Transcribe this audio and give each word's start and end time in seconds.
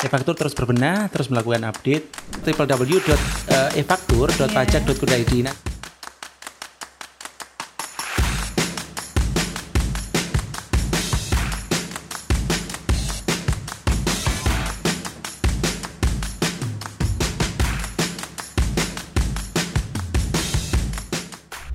E-faktur 0.00 0.32
terus 0.32 0.56
berbenah, 0.56 1.12
terus 1.12 1.28
melakukan 1.28 1.60
update 1.68 2.08
www.efaktur.pajak.go.id. 2.40 5.32
Nah, 5.44 5.52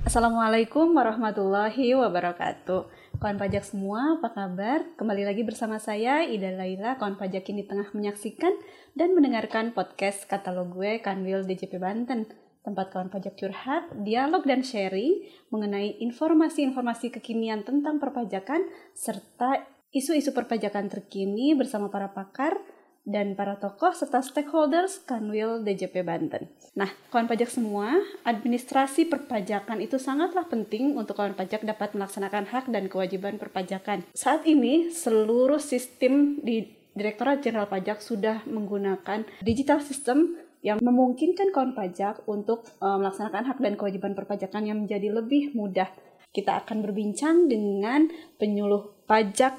Assalamualaikum 0.02 0.98
warahmatullahi 0.98 1.94
wabarakatuh. 1.94 3.05
Kawan 3.16 3.40
pajak 3.40 3.64
semua, 3.64 4.20
apa 4.20 4.28
kabar? 4.28 4.84
Kembali 5.00 5.24
lagi 5.24 5.40
bersama 5.40 5.80
saya 5.80 6.20
Ida 6.28 6.52
Laila, 6.52 7.00
kawan 7.00 7.16
pajak 7.16 7.48
ini 7.48 7.64
tengah 7.64 7.88
menyaksikan 7.96 8.52
dan 8.92 9.16
mendengarkan 9.16 9.72
podcast 9.72 10.28
katalog 10.28 10.76
gue 10.76 11.00
Kanwil 11.00 11.48
DJP 11.48 11.80
Banten. 11.80 12.28
Tempat 12.60 12.92
kawan 12.92 13.08
pajak 13.08 13.40
curhat, 13.40 13.88
dialog 14.04 14.44
dan 14.44 14.60
sharing 14.60 15.24
mengenai 15.48 15.96
informasi-informasi 16.04 17.08
kekinian 17.16 17.64
tentang 17.64 17.96
perpajakan 17.96 18.68
serta 18.92 19.64
isu-isu 19.96 20.36
perpajakan 20.36 20.92
terkini 20.92 21.56
bersama 21.56 21.88
para 21.88 22.12
pakar, 22.12 22.60
dan 23.06 23.38
para 23.38 23.54
tokoh 23.56 23.94
serta 23.94 24.18
stakeholders 24.18 24.98
Kanwil 25.06 25.62
DJP 25.62 26.02
Banten. 26.02 26.50
Nah, 26.74 26.90
kawan 27.14 27.30
pajak 27.30 27.48
semua, 27.48 27.94
administrasi 28.26 29.06
perpajakan 29.06 29.78
itu 29.78 29.96
sangatlah 29.96 30.44
penting 30.50 30.98
untuk 30.98 31.14
kawan 31.16 31.38
pajak 31.38 31.62
dapat 31.62 31.94
melaksanakan 31.94 32.50
hak 32.50 32.66
dan 32.68 32.90
kewajiban 32.90 33.38
perpajakan. 33.38 34.02
Saat 34.12 34.44
ini, 34.44 34.90
seluruh 34.90 35.62
sistem 35.62 36.42
di 36.42 36.76
Direktorat 36.96 37.44
Jenderal 37.44 37.68
Pajak 37.68 38.00
sudah 38.00 38.40
menggunakan 38.48 39.28
digital 39.44 39.84
system 39.84 40.40
yang 40.64 40.80
memungkinkan 40.80 41.52
kawan 41.52 41.76
pajak 41.76 42.24
untuk 42.24 42.64
uh, 42.80 42.96
melaksanakan 42.96 43.52
hak 43.52 43.58
dan 43.60 43.76
kewajiban 43.76 44.16
perpajakan 44.16 44.64
yang 44.64 44.78
menjadi 44.82 45.12
lebih 45.12 45.52
mudah. 45.52 45.92
Kita 46.32 46.64
akan 46.64 46.82
berbincang 46.82 47.52
dengan 47.52 48.08
penyuluh 48.40 48.96
pajak 49.04 49.54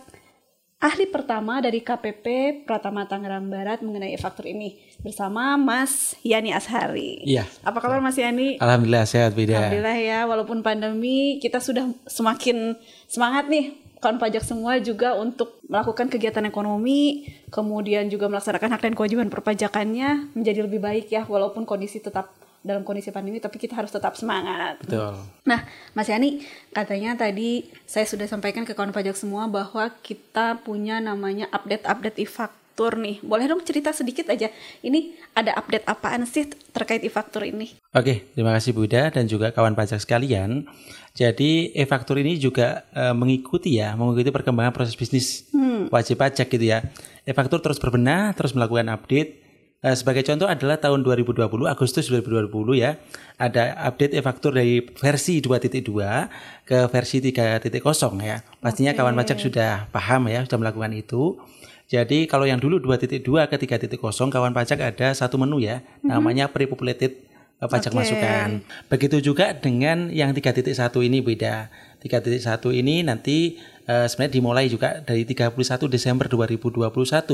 ahli 0.78 1.10
pertama 1.10 1.58
dari 1.58 1.82
KPP 1.82 2.26
Pratama 2.70 3.10
Tangerang 3.10 3.50
Barat 3.50 3.82
mengenai 3.82 4.14
e-faktur 4.14 4.46
ini 4.46 4.78
bersama 5.02 5.58
Mas 5.58 6.14
Yani 6.22 6.54
Ashari. 6.54 7.26
Iya. 7.26 7.50
Apa 7.66 7.82
kabar 7.82 7.98
Mas 7.98 8.18
Yani? 8.18 8.62
Alhamdulillah 8.62 9.10
sehat 9.10 9.34
Bida. 9.34 9.58
Alhamdulillah 9.58 9.98
ya, 9.98 10.20
walaupun 10.30 10.62
pandemi 10.62 11.42
kita 11.42 11.58
sudah 11.58 11.90
semakin 12.06 12.78
semangat 13.10 13.50
nih 13.50 13.74
kawan 13.98 14.22
pajak 14.22 14.46
semua 14.46 14.78
juga 14.78 15.18
untuk 15.18 15.58
melakukan 15.66 16.14
kegiatan 16.14 16.46
ekonomi, 16.46 17.26
kemudian 17.50 18.06
juga 18.14 18.30
melaksanakan 18.30 18.78
hak 18.78 18.82
dan 18.86 18.94
kewajiban 18.94 19.34
perpajakannya 19.34 20.38
menjadi 20.38 20.70
lebih 20.70 20.78
baik 20.78 21.10
ya 21.10 21.26
walaupun 21.26 21.66
kondisi 21.66 21.98
tetap 21.98 22.30
dalam 22.66 22.84
kondisi 22.84 23.14
pandemi 23.14 23.40
tapi 23.40 23.62
kita 23.62 23.78
harus 23.78 23.94
tetap 23.94 24.18
semangat. 24.20 24.82
Betul. 24.84 25.16
Nah, 25.48 25.64
Mas 25.96 26.10
Yani, 26.12 26.44
katanya 26.76 27.16
tadi 27.16 27.70
saya 27.88 28.04
sudah 28.04 28.28
sampaikan 28.28 28.68
ke 28.68 28.76
kawan 28.76 28.92
pajak 28.92 29.16
semua 29.16 29.48
bahwa 29.48 29.88
kita 30.04 30.60
punya 30.62 31.00
namanya 31.00 31.48
update-update 31.54 32.20
e-faktur 32.20 33.00
nih. 33.00 33.24
Boleh 33.24 33.48
dong 33.50 33.64
cerita 33.64 33.96
sedikit 33.96 34.28
aja. 34.30 34.52
Ini 34.84 35.16
ada 35.34 35.56
update 35.58 35.88
apaan 35.88 36.28
sih 36.28 36.50
terkait 36.76 37.02
e-faktur 37.02 37.48
ini? 37.48 37.78
Oke, 37.96 38.30
terima 38.36 38.54
kasih 38.54 38.76
Buda 38.76 39.10
dan 39.10 39.26
juga 39.26 39.56
kawan 39.56 39.74
pajak 39.74 40.04
sekalian. 40.04 40.68
Jadi 41.18 41.74
e-faktur 41.74 42.22
ini 42.22 42.38
juga 42.38 42.86
e, 42.94 43.10
mengikuti 43.18 43.82
ya, 43.82 43.98
mengikuti 43.98 44.30
perkembangan 44.30 44.70
proses 44.70 44.94
bisnis 44.94 45.50
hmm. 45.50 45.90
wajib 45.90 46.22
pajak 46.22 46.46
gitu 46.46 46.62
ya. 46.62 46.86
E-faktur 47.26 47.58
terus 47.58 47.82
berbenah, 47.82 48.38
terus 48.38 48.54
melakukan 48.54 48.86
update 48.94 49.47
sebagai 49.78 50.26
contoh 50.26 50.50
adalah 50.50 50.82
tahun 50.82 51.06
2020 51.06 51.46
Agustus 51.70 52.10
2020 52.10 52.50
ya 52.82 52.98
ada 53.38 53.78
update 53.86 54.18
e-faktur 54.18 54.58
dari 54.58 54.82
versi 54.82 55.38
2.2 55.38 55.86
ke 56.66 56.90
versi 56.90 57.22
3.0 57.22 57.62
ya. 58.26 58.42
Pastinya 58.58 58.92
okay. 58.98 59.00
kawan 59.06 59.14
pajak 59.14 59.38
sudah 59.38 59.86
paham 59.94 60.34
ya 60.34 60.42
sudah 60.50 60.58
melakukan 60.58 60.98
itu. 60.98 61.38
Jadi 61.88 62.26
kalau 62.26 62.50
yang 62.50 62.58
dulu 62.58 62.82
2.2 62.82 63.22
ke 63.22 63.56
3.0 63.56 64.02
kawan 64.34 64.52
pajak 64.58 64.82
ada 64.82 65.14
satu 65.14 65.38
menu 65.38 65.62
ya 65.62 65.86
mm-hmm. 65.86 66.10
namanya 66.10 66.50
pre-populated 66.50 67.14
uh, 67.62 67.70
pajak 67.70 67.94
okay. 67.94 68.00
masukan. 68.02 68.50
Begitu 68.90 69.22
juga 69.22 69.54
dengan 69.54 70.10
yang 70.10 70.34
3.1 70.34 70.74
ini 71.06 71.22
beda. 71.22 71.70
3.1 72.02 72.42
ini 72.74 73.06
nanti 73.06 73.62
uh, 73.88 74.06
sebenarnya 74.06 74.34
dimulai 74.38 74.66
juga 74.68 75.00
dari 75.02 75.24
31 75.24 75.56
Desember 75.88 76.28
2021 76.28 76.84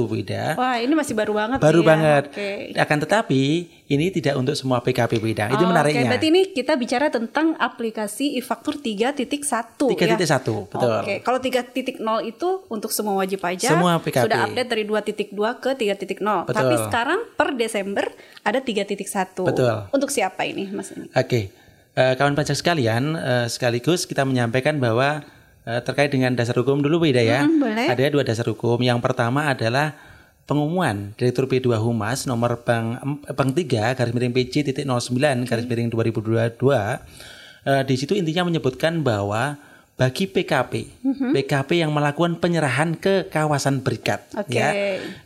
Beda. 0.06 0.44
Wah, 0.56 0.78
ini 0.78 0.94
masih 0.94 1.18
baru 1.18 1.34
banget 1.36 1.58
Baru 1.60 1.82
ya. 1.82 1.88
banget. 1.90 2.24
Okay. 2.30 2.78
Akan 2.78 2.98
tetapi 3.02 3.42
ini 3.90 4.06
tidak 4.14 4.38
untuk 4.38 4.54
semua 4.54 4.80
PKP 4.80 5.20
Beda. 5.20 5.50
Itu 5.50 5.66
oh, 5.66 5.70
menariknya. 5.70 6.06
Okay. 6.06 6.12
Berarti 6.14 6.28
ini 6.30 6.42
kita 6.54 6.74
bicara 6.78 7.10
tentang 7.10 7.58
aplikasi 7.58 8.38
e-faktur 8.38 8.78
3.1 8.78 9.18
3.1, 9.18 9.98
ya. 9.98 10.38
betul. 10.46 10.62
Oke. 10.70 11.04
Okay. 11.04 11.18
Kalau 11.26 11.40
3.0 11.42 12.30
itu 12.30 12.50
untuk 12.70 12.92
semua 12.94 13.18
wajib 13.20 13.42
pajak. 13.42 13.74
Semua 13.74 13.98
PKP. 14.00 14.24
Sudah 14.30 14.40
update 14.48 14.70
dari 14.70 14.84
2.2 14.86 15.34
ke 15.60 15.72
3.0. 15.74 16.54
Tapi 16.54 16.76
sekarang 16.88 17.20
per 17.34 17.50
Desember 17.58 18.06
ada 18.46 18.60
3.1. 18.62 18.94
Betul. 19.42 19.76
Untuk 19.90 20.10
siapa 20.14 20.46
ini 20.46 20.70
Mas 20.70 20.94
Oke. 20.94 21.10
Okay. 21.12 21.46
Uh, 21.94 22.18
kawan 22.18 22.34
pajak 22.34 22.58
sekalian, 22.58 23.14
uh, 23.14 23.46
sekaligus 23.46 24.10
kita 24.10 24.26
menyampaikan 24.26 24.82
bahwa 24.82 25.22
terkait 25.64 26.12
dengan 26.12 26.36
dasar 26.36 26.60
hukum 26.60 26.84
dulu 26.84 27.08
beda 27.08 27.24
ya. 27.24 27.48
Hmm, 27.48 27.64
boleh. 27.64 27.88
Ada 27.88 28.12
dua 28.12 28.24
dasar 28.28 28.44
hukum. 28.52 28.84
Yang 28.84 29.00
pertama 29.00 29.48
adalah 29.48 29.96
pengumuman 30.44 31.16
Direktur 31.16 31.48
P2 31.48 31.80
Humas 31.80 32.28
nomor 32.28 32.60
Bank, 32.68 33.00
Bank 33.32 33.52
3 33.56 33.96
garis 33.96 34.12
miring 34.12 34.36
PJ 34.36 34.68
titik 34.68 34.84
09 34.84 35.48
garis 35.48 35.64
miring 35.64 35.88
2022 35.88 36.60
uh, 36.68 37.84
di 37.88 37.96
situ 37.96 38.14
intinya 38.16 38.48
menyebutkan 38.48 39.02
bahwa 39.02 39.56
bagi 39.94 40.26
PKP, 40.26 41.06
mm-hmm. 41.06 41.32
PKP 41.38 41.86
yang 41.86 41.94
melakukan 41.94 42.42
penyerahan 42.42 42.98
ke 42.98 43.30
kawasan 43.30 43.86
berikat, 43.86 44.26
okay. 44.34 44.58
ya, 44.58 44.70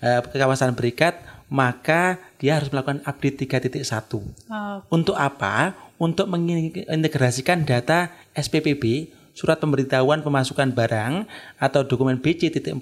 uh, 0.03 0.19
ke 0.27 0.35
kawasan 0.35 0.75
berikat, 0.75 1.23
maka 1.47 2.19
dia 2.35 2.59
harus 2.59 2.67
melakukan 2.67 2.99
update 3.07 3.47
3.1. 3.47 3.79
Oh. 4.11 4.83
Untuk 4.91 5.15
apa? 5.15 5.71
Untuk 5.95 6.27
mengintegrasikan 6.27 7.63
data 7.63 8.11
SPPB 8.35 9.07
surat 9.37 9.61
pemberitahuan 9.61 10.25
pemasukan 10.25 10.73
barang 10.73 11.29
atau 11.61 11.85
dokumen 11.85 12.17
BC.40 12.17 12.81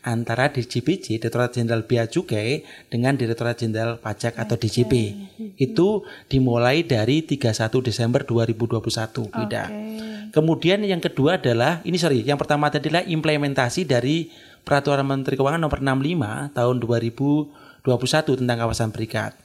antara 0.00 0.48
DJBJ 0.48 1.20
Direktorat 1.20 1.52
Jenderal 1.52 1.84
Bea 1.84 2.08
Cukai 2.08 2.64
dengan 2.88 3.12
Direktorat 3.12 3.60
Jenderal 3.60 4.00
Pajak 4.00 4.40
atau 4.40 4.56
DJP. 4.56 5.12
Itu 5.60 6.08
dimulai 6.32 6.80
dari 6.80 7.20
31 7.20 7.60
Desember 7.84 8.24
2021, 8.24 8.80
Bida. 9.28 9.68
Okay. 9.68 10.32
Kemudian 10.32 10.80
yang 10.80 11.04
kedua 11.04 11.36
adalah 11.36 11.84
ini 11.84 12.00
sorry, 12.00 12.24
yang 12.24 12.40
pertama 12.40 12.72
tadi 12.72 12.88
adalah 12.88 13.04
implementasi 13.04 13.84
dari 13.84 14.32
Peraturan 14.64 15.04
Menteri 15.04 15.36
Keuangan 15.36 15.60
nomor 15.60 15.84
65 15.84 16.56
tahun 16.56 16.76
2021 16.80 18.40
tentang 18.40 18.56
kawasan 18.64 18.88
berikat. 18.96 19.43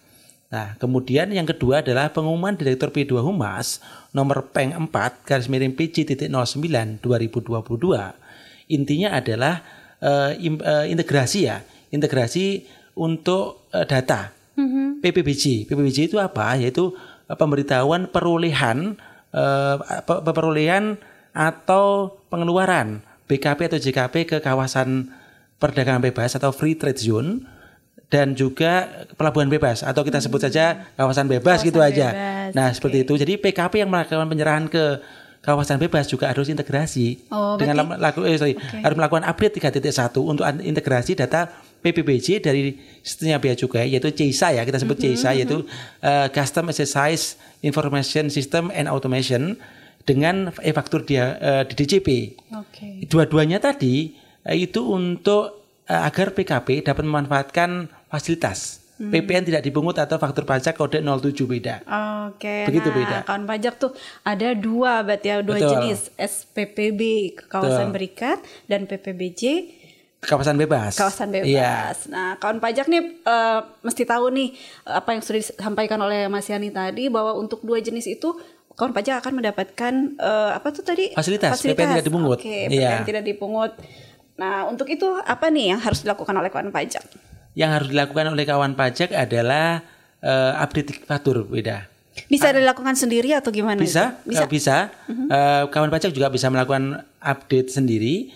Nah, 0.50 0.74
kemudian 0.82 1.30
yang 1.30 1.46
kedua 1.46 1.86
adalah 1.86 2.10
pengumuman 2.10 2.58
Direktur 2.58 2.90
P2 2.90 3.22
Humas 3.22 3.86
nomor 4.18 4.50
Peng 4.50 4.74
4 4.74 4.90
garis 5.22 5.46
miring 5.46 5.78
PJ.09 5.78 6.26
2022. 7.06 8.74
Intinya 8.74 9.14
adalah 9.14 9.62
uh, 10.02 10.34
im, 10.42 10.58
uh, 10.58 10.90
integrasi 10.90 11.46
ya, 11.46 11.62
integrasi 11.94 12.66
untuk 12.98 13.70
uh, 13.70 13.86
data 13.86 14.34
mm-hmm. 14.58 15.06
PPBJ. 15.06 15.70
PPBJ 15.70 16.10
itu 16.10 16.18
apa? 16.18 16.58
Yaitu 16.58 16.98
uh, 17.30 17.38
pemberitahuan 17.38 18.10
perolehan 18.10 18.98
uh, 19.30 19.78
perolehan 20.06 20.98
atau 21.30 22.18
pengeluaran 22.34 23.06
BKP 23.30 23.70
atau 23.70 23.78
JKP 23.78 24.16
ke 24.26 24.38
kawasan 24.42 25.14
perdagangan 25.62 26.02
bebas 26.02 26.34
atau 26.34 26.50
free 26.50 26.74
trade 26.74 26.98
zone 26.98 27.46
dan 28.10 28.34
juga 28.34 29.06
pelabuhan 29.14 29.46
bebas 29.46 29.86
atau 29.86 30.02
kita 30.02 30.18
sebut 30.18 30.42
saja 30.42 30.90
kawasan 30.98 31.30
bebas 31.30 31.62
kawasan 31.62 31.70
gitu 31.70 31.80
aja. 31.80 32.08
Bebas. 32.10 32.54
Nah, 32.58 32.68
okay. 32.70 32.76
seperti 32.76 32.98
itu. 33.06 33.14
Jadi 33.22 33.34
PKP 33.38 33.74
yang 33.86 33.90
melakukan 33.94 34.26
penyerahan 34.26 34.66
ke 34.66 34.98
kawasan 35.40 35.80
bebas 35.80 36.10
juga 36.10 36.28
harus 36.28 36.52
integrasi 36.52 37.32
oh, 37.32 37.56
dengan 37.56 37.96
laku, 37.96 38.28
eh, 38.28 38.36
sorry, 38.36 38.60
okay. 38.60 38.84
harus 38.84 38.96
melakukan 39.00 39.24
update 39.24 39.56
3.1 39.80 40.20
untuk 40.20 40.44
integrasi 40.44 41.16
data 41.16 41.48
PPBJ 41.80 42.44
dari 42.44 42.76
sistemnya 43.00 43.40
bea 43.40 43.56
cukai 43.56 43.88
yaitu 43.88 44.12
CISA 44.12 44.60
ya 44.60 44.68
kita 44.68 44.84
sebut 44.84 45.00
mm 45.00 45.04
-hmm, 45.06 45.16
CISA 45.16 45.30
yaitu 45.40 45.58
uh, 46.04 46.28
Custom 46.36 46.68
Exercise 46.68 47.40
Information 47.64 48.28
System 48.28 48.68
and 48.76 48.92
Automation 48.92 49.56
dengan 50.04 50.52
e-faktur 50.60 51.08
dia 51.08 51.40
uh, 51.40 51.64
di 51.64 51.74
DJP. 51.80 52.36
Okay. 52.52 52.94
Dua-duanya 53.08 53.64
tadi 53.64 54.12
uh, 54.44 54.52
itu 54.52 54.92
untuk 54.92 55.72
uh, 55.88 56.02
agar 56.04 56.36
PKP 56.36 56.84
dapat 56.84 57.08
memanfaatkan 57.08 57.88
fasilitas. 58.10 58.84
Hmm. 59.00 59.16
PPN 59.16 59.48
tidak 59.48 59.64
dipungut 59.64 59.96
atau 59.96 60.20
faktur 60.20 60.44
pajak 60.44 60.76
kode 60.76 61.00
07 61.00 61.32
beda. 61.48 61.88
Oke. 62.28 62.68
Begitu 62.68 62.92
nah, 62.92 62.98
beda. 63.00 63.18
Akun 63.24 63.48
pajak 63.48 63.74
tuh 63.80 63.96
ada 64.28 64.52
dua 64.52 65.00
berarti 65.08 65.28
ya 65.32 65.40
dua 65.40 65.56
Betul. 65.56 65.72
jenis 65.72 66.12
SPPB 66.20 67.02
kawasan 67.48 67.90
Betul. 67.90 67.96
berikat 67.96 68.44
dan 68.68 68.84
PPBJ 68.84 69.44
Kawasan 70.20 70.60
bebas. 70.60 71.00
Kawasan 71.00 71.32
bebas. 71.32 71.48
Iya. 71.48 71.96
Nah, 72.12 72.36
kawan 72.44 72.60
pajak 72.60 72.92
nih 72.92 73.24
uh, 73.24 73.64
mesti 73.80 74.04
tahu 74.04 74.28
nih 74.36 74.52
apa 74.84 75.16
yang 75.16 75.24
sudah 75.24 75.40
disampaikan 75.40 75.96
oleh 76.04 76.28
Mas 76.28 76.44
Yani 76.52 76.76
tadi 76.76 77.08
bahwa 77.08 77.40
untuk 77.40 77.64
dua 77.64 77.80
jenis 77.80 78.04
itu 78.04 78.36
kawan 78.76 78.92
pajak 78.92 79.24
akan 79.24 79.40
mendapatkan 79.40 79.94
uh, 80.20 80.60
apa 80.60 80.76
tuh 80.76 80.84
tadi 80.84 81.16
fasilitas, 81.16 81.56
fasilitas. 81.56 81.80
PPN 81.80 81.92
tidak 81.96 82.08
dipungut. 82.12 82.36
Oke, 82.36 82.52
okay, 82.52 82.62
PPN 82.68 82.84
iya. 82.84 83.08
tidak 83.08 83.24
dipungut. 83.24 83.72
Nah, 84.36 84.68
untuk 84.68 84.92
itu 84.92 85.08
apa 85.24 85.48
nih 85.48 85.72
yang 85.72 85.80
harus 85.80 86.04
dilakukan 86.04 86.36
oleh 86.36 86.52
kawan 86.52 86.68
pajak? 86.76 87.29
Yang 87.58 87.70
harus 87.76 87.88
dilakukan 87.92 88.26
oleh 88.34 88.46
kawan 88.46 88.74
pajak 88.78 89.10
adalah 89.14 89.82
uh, 90.22 90.62
update 90.62 91.06
faktur 91.06 91.44
beda. 91.46 91.90
Bisa 92.28 92.52
dilakukan 92.52 93.00
sendiri 93.00 93.32
atau 93.32 93.50
gimana? 93.50 93.80
Bisa, 93.80 94.20
itu? 94.24 94.36
bisa. 94.36 94.46
bisa. 94.46 94.78
Uh 95.08 95.12
-huh. 95.12 95.28
uh, 95.32 95.64
kawan 95.72 95.90
pajak 95.90 96.12
juga 96.12 96.28
bisa 96.30 96.52
melakukan 96.52 97.04
update 97.20 97.72
sendiri 97.72 98.32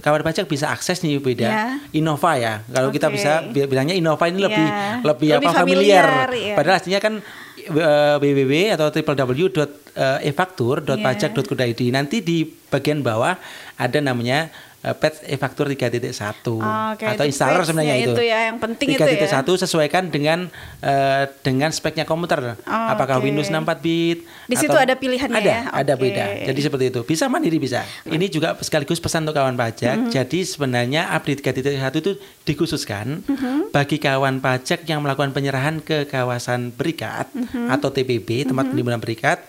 kawan 0.00 0.22
pajak 0.22 0.46
bisa 0.46 0.70
akses 0.70 1.02
nih 1.02 1.18
beda 1.18 1.48
yeah. 1.48 1.78
Innova 1.94 2.36
ya. 2.38 2.62
Kalau 2.70 2.88
okay. 2.90 3.02
kita 3.02 3.10
bisa 3.10 3.42
bilangnya 3.50 3.94
Innova 3.98 4.28
ini 4.30 4.38
lebih 4.38 4.66
yeah. 4.66 5.02
lebih, 5.02 5.28
lebih 5.34 5.48
apa 5.50 5.58
familiar. 5.64 6.04
familiar 6.06 6.30
yeah. 6.34 6.56
Padahal 6.56 6.76
aslinya 6.78 7.00
kan 7.02 7.22
www 7.68 8.72
atau 8.78 8.86
www.efaktur.pajak.go.id. 8.88 11.82
Nanti 11.92 12.24
di 12.24 12.44
bagian 12.46 13.02
bawah 13.04 13.36
ada 13.76 13.98
namanya 14.00 14.48
uh, 14.88 14.96
pet 14.96 15.20
e-faktur 15.28 15.68
3.1 15.68 16.08
oh, 16.48 16.64
okay. 16.96 17.12
atau 17.12 17.24
installer 17.28 17.62
sebenarnya 17.68 17.96
itu. 18.00 18.16
itu 18.16 18.22
ya 18.24 18.48
yang 18.48 18.56
penting 18.56 18.96
3. 18.96 18.96
itu 18.96 19.04
ya. 19.28 19.44
3.1 19.44 19.62
sesuaikan 19.68 20.08
dengan 20.08 20.48
uh, 20.80 21.24
dengan 21.44 21.68
speknya 21.68 22.08
komputer. 22.08 22.56
Oh, 22.64 22.86
Apakah 22.88 23.20
okay. 23.20 23.28
Windows 23.28 23.52
64 23.52 23.84
bit 23.84 24.18
Di 24.48 24.56
situ 24.56 24.72
ada 24.72 24.94
pilihannya 24.96 25.40
ada, 25.40 25.52
ya. 25.52 25.60
Ada 25.68 25.94
okay. 25.94 26.02
beda. 26.08 26.24
Jadi 26.48 26.60
seperti 26.64 26.84
itu. 26.88 27.00
Bisa 27.04 27.24
mandiri 27.28 27.60
bisa. 27.60 27.84
Ini 28.08 28.26
juga 28.32 28.56
sekaligus 28.64 28.98
pesan 28.98 29.28
untuk 29.28 29.36
kawan 29.36 29.54
pajak. 29.58 29.96
Mm 29.96 30.04
-hmm. 30.08 30.12
Jadi 30.14 30.38
sebenarnya 30.48 31.12
update 31.12 31.44
3.1 31.44 32.00
itu 32.00 32.12
dikhususkan 32.48 33.06
mm 33.22 33.36
-hmm. 33.36 33.56
bagi 33.74 34.00
kawan 34.00 34.40
pajak 34.40 34.88
yang 34.88 35.04
melakukan 35.04 35.36
penyerahan 35.36 35.84
ke 35.84 36.08
kawasan 36.08 36.72
berikat 36.72 37.28
mm 37.36 37.44
-hmm. 37.44 37.66
atau 37.76 37.92
TPB 37.92 38.48
tempat 38.48 38.48
mm 38.48 38.56
-hmm. 38.56 38.70
penimbunan 38.72 39.00
berikat 39.02 39.44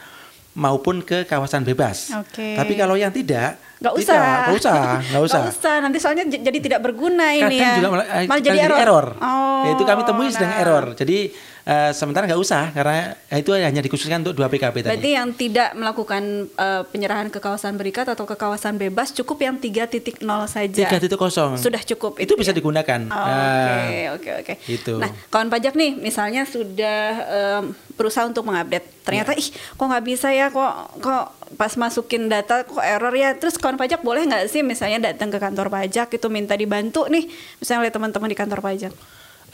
maupun 0.58 1.00
ke 1.06 1.24
kawasan 1.24 1.64
bebas. 1.64 2.12
Okay. 2.28 2.58
Tapi 2.58 2.74
kalau 2.76 3.00
yang 3.00 3.14
tidak 3.14 3.69
Gak 3.80 3.94
usah. 3.96 4.20
Gak 4.52 4.58
usah, 4.60 4.80
gak 5.00 5.22
usah. 5.24 5.40
Gak 5.40 5.56
usah, 5.56 5.76
nanti 5.80 5.98
soalnya 6.04 6.28
jadi 6.28 6.60
tidak 6.60 6.80
berguna 6.84 7.32
ini 7.32 7.64
Kadang 7.64 7.64
ya. 7.64 7.76
juga 7.80 7.90
malah, 7.96 8.06
eh, 8.12 8.28
malah 8.28 8.44
jadi 8.44 8.60
error. 8.68 8.80
error. 8.84 9.06
Oh, 9.24 9.72
itu 9.72 9.84
kami 9.88 10.02
temui 10.04 10.28
nah. 10.28 10.34
sedang 10.36 10.54
error. 10.60 10.86
Jadi 11.00 11.18
uh, 11.64 11.92
sementara 11.96 12.28
nggak 12.28 12.42
usah 12.44 12.76
karena 12.76 13.16
itu 13.40 13.50
hanya 13.56 13.80
dikhususkan 13.80 14.20
untuk 14.20 14.36
dua 14.36 14.52
PKP 14.52 14.84
tadi. 14.84 14.92
Berarti 14.92 15.12
yang 15.16 15.30
tidak 15.32 15.70
melakukan 15.80 16.24
uh, 16.60 16.84
penyerahan 16.92 17.32
ke 17.32 17.40
kawasan 17.40 17.80
berikat 17.80 18.04
atau 18.12 18.28
ke 18.28 18.36
kawasan 18.36 18.76
bebas 18.76 19.16
cukup 19.16 19.48
yang 19.48 19.56
3.0 19.56 19.96
saja. 20.44 20.86
3.0. 21.00 21.56
Sudah 21.56 21.82
cukup 21.88 22.20
itu. 22.20 22.34
Itu 22.34 22.34
bisa 22.36 22.52
ya? 22.52 22.58
digunakan. 22.60 23.00
Oke, 23.08 24.00
oke, 24.20 24.32
oke. 24.44 24.54
Itu. 24.68 25.00
Nah, 25.00 25.08
kawan 25.32 25.48
pajak 25.48 25.80
nih 25.80 25.96
misalnya 25.96 26.44
sudah 26.44 27.00
um, 27.32 27.64
berusaha 27.96 28.28
untuk 28.28 28.44
mengupdate. 28.44 29.08
Ternyata 29.08 29.32
yeah. 29.36 29.42
ih 29.42 29.48
kok 29.52 29.86
nggak 29.88 30.06
bisa 30.06 30.28
ya 30.36 30.52
kok 30.52 31.00
kok 31.00 31.39
pas 31.58 31.74
masukin 31.80 32.30
data 32.30 32.62
kok 32.68 32.82
error 32.82 33.14
ya 33.16 33.34
terus 33.38 33.58
kawan 33.58 33.80
pajak 33.80 34.06
boleh 34.06 34.28
nggak 34.30 34.52
sih 34.52 34.62
misalnya 34.62 35.14
datang 35.14 35.34
ke 35.34 35.40
kantor 35.42 35.74
pajak 35.74 36.14
itu 36.14 36.28
minta 36.30 36.54
dibantu 36.54 37.10
nih 37.10 37.26
misalnya 37.58 37.90
oleh 37.90 37.94
teman-teman 37.94 38.30
di 38.30 38.38
kantor 38.38 38.60
pajak 38.62 38.94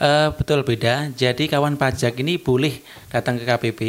uh, 0.02 0.28
betul 0.36 0.60
beda 0.60 1.14
jadi 1.16 1.44
kawan 1.48 1.80
pajak 1.80 2.20
ini 2.20 2.36
boleh 2.36 2.84
datang 3.08 3.40
ke 3.40 3.44
KPP 3.48 3.80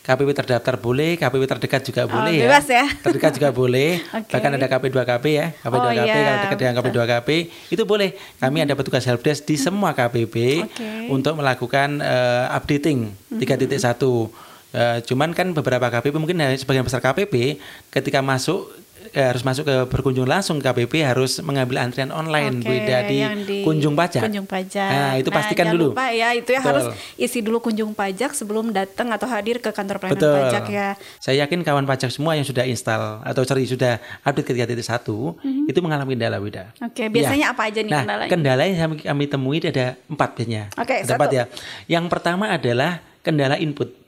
KPP 0.00 0.32
terdaftar 0.32 0.74
boleh, 0.80 1.20
KPP 1.20 1.42
terdekat 1.44 1.82
juga 1.84 2.02
oh, 2.08 2.10
boleh 2.10 2.40
bebas 2.42 2.66
ya. 2.66 2.82
ya. 2.82 2.86
Terdekat 3.04 3.32
juga 3.36 3.48
boleh. 3.52 4.00
okay. 4.18 4.32
Bahkan 4.32 4.50
ada 4.56 4.66
KP 4.66 4.84
2KP 4.90 5.24
ya. 5.28 5.46
KP 5.54 5.74
2KP 5.76 5.86
oh, 5.86 5.92
iya. 5.92 6.14
kalau 6.16 6.38
dekat 6.40 6.56
dengan 6.58 6.74
KP 6.74 6.86
2KP 6.96 7.28
itu 7.68 7.82
boleh. 7.84 8.10
Kami 8.40 8.56
hmm. 8.58 8.66
ada 8.66 8.74
petugas 8.74 9.04
helpdesk 9.04 9.44
di 9.44 9.60
semua 9.60 9.92
KPP 9.92 10.36
okay. 10.66 11.06
untuk 11.12 11.36
melakukan 11.36 12.00
uh, 12.00 12.48
updating 12.56 13.12
3.1. 13.38 13.76
Hmm. 13.76 14.32
Uh, 14.70 15.02
cuman 15.02 15.34
kan 15.34 15.50
beberapa 15.50 15.90
KPP 15.90 16.14
mungkin 16.14 16.38
sebagian 16.54 16.86
besar 16.86 17.02
KPP 17.02 17.58
ketika 17.90 18.22
masuk 18.22 18.70
eh, 19.10 19.26
harus 19.26 19.42
masuk 19.42 19.66
ke 19.66 19.76
berkunjung 19.90 20.28
langsung 20.28 20.62
ke 20.62 20.70
KPP 20.70 21.02
harus 21.02 21.42
mengambil 21.42 21.82
antrian 21.82 22.14
online 22.14 22.62
okay, 22.62 22.68
beda 22.68 22.96
di, 23.08 23.18
di 23.46 23.58
kunjung 23.66 23.98
pajak. 23.98 24.22
Kunjung 24.22 24.46
pajak. 24.46 24.90
Nah, 24.90 25.12
itu 25.18 25.30
pastikan 25.32 25.64
nah, 25.70 25.74
dulu. 25.74 25.86
lupa 25.92 26.06
ya, 26.14 26.36
itu 26.36 26.50
ya 26.54 26.60
Betul. 26.62 26.70
harus 26.70 26.84
isi 27.18 27.38
dulu 27.42 27.58
kunjung 27.58 27.90
pajak 27.96 28.30
sebelum 28.36 28.70
datang 28.70 29.10
atau 29.10 29.26
hadir 29.26 29.58
ke 29.58 29.74
kantor 29.74 29.98
pelayanan 29.98 30.20
Betul. 30.20 30.34
pajak 30.38 30.64
ya. 30.70 30.88
Saya 31.18 31.36
yakin 31.46 31.60
kawan 31.66 31.84
pajak 31.88 32.10
semua 32.12 32.38
yang 32.38 32.46
sudah 32.46 32.64
install 32.68 33.24
atau 33.26 33.42
sorry 33.42 33.66
sudah 33.66 33.98
update 34.22 34.46
ke 34.46 34.52
3.1 34.54 34.78
mm-hmm. 34.78 35.70
itu 35.70 35.78
mengalami 35.82 36.14
kendala 36.14 36.38
beda. 36.38 36.64
Oke, 36.78 36.94
okay, 36.94 37.06
biasanya 37.10 37.50
ya. 37.50 37.54
apa 37.56 37.62
aja 37.66 37.80
nih 37.82 37.92
nah, 37.92 38.02
kendalanya? 38.04 38.30
Kendala 38.30 38.62
yang 38.66 38.78
kami, 39.00 39.24
temui 39.26 39.58
ada 39.60 39.86
empat 40.06 40.30
biasanya. 40.38 40.62
Oke, 40.78 41.02
okay, 41.02 41.08
empat 41.08 41.30
ya. 41.34 41.44
Yang 41.90 42.04
pertama 42.06 42.44
adalah 42.52 43.02
kendala 43.20 43.58
input 43.60 44.00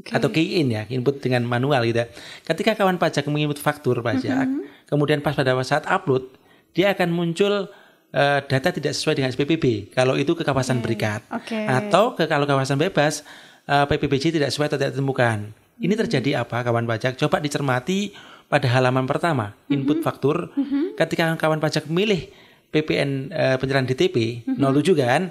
okay. 0.00 0.14
atau 0.14 0.28
key 0.30 0.62
in 0.62 0.74
ya, 0.74 0.82
input 0.88 1.18
dengan 1.18 1.44
manual 1.44 1.82
gitu. 1.86 2.02
Ya. 2.02 2.06
Ketika 2.46 2.78
kawan 2.78 2.96
pajak 2.96 3.26
menginput 3.26 3.58
faktur 3.58 3.98
pajak, 4.00 4.46
mm 4.46 4.54
-hmm. 4.62 4.86
kemudian 4.86 5.18
pas 5.20 5.34
pada 5.34 5.54
saat 5.66 5.84
upload, 5.90 6.30
dia 6.72 6.94
akan 6.94 7.10
muncul 7.10 7.68
uh, 8.14 8.38
data 8.46 8.68
tidak 8.70 8.92
sesuai 8.94 9.18
dengan 9.18 9.30
SPPB. 9.34 9.92
Kalau 9.92 10.14
itu 10.14 10.32
ke 10.38 10.46
kawasan 10.46 10.80
okay. 10.80 10.84
berikat, 10.84 11.20
okay. 11.28 11.64
atau 11.66 12.14
ke 12.14 12.24
kalau 12.30 12.46
kawasan 12.46 12.78
bebas, 12.78 13.26
uh, 13.68 13.84
eh, 13.84 13.86
PPBJ 13.90 14.34
tidak 14.34 14.54
sesuai 14.54 14.70
atau 14.72 14.78
tidak 14.80 14.92
ditemukan. 14.96 15.38
Ini 15.78 15.94
hmm. 15.94 16.02
terjadi 16.06 16.30
apa 16.42 16.62
kawan 16.66 16.86
pajak? 16.88 17.14
Coba 17.20 17.38
dicermati 17.38 18.10
pada 18.48 18.66
halaman 18.66 19.04
pertama, 19.04 19.54
input 19.68 19.98
mm 19.98 20.02
-hmm. 20.02 20.06
faktur. 20.06 20.36
Mm 20.56 20.64
-hmm. 20.64 20.84
Ketika 20.96 21.24
kawan 21.36 21.60
pajak 21.60 21.86
memilih 21.86 22.32
PPN 22.68 23.32
uh, 23.32 23.54
eh, 23.54 23.56
penyerahan 23.60 23.86
DTP 23.88 24.44
mm 24.44 24.56
-hmm. 24.56 24.82
07 24.84 24.96
kan, 25.04 25.22